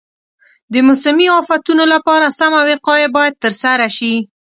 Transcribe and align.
د 0.71 0.75
موسمي 0.87 1.27
افتونو 1.39 1.83
لپاره 1.93 2.35
سمه 2.39 2.59
وقایه 2.69 3.07
باید 3.15 3.39
ترسره 3.43 3.87
شي. 3.97 4.13